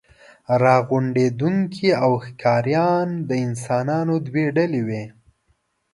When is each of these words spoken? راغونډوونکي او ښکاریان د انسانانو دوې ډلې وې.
راغونډوونکي 0.63 1.89
او 2.03 2.11
ښکاریان 2.25 3.07
د 3.29 3.31
انسانانو 3.45 4.15
دوې 4.27 4.45
ډلې 4.57 4.81
وې. 4.87 5.03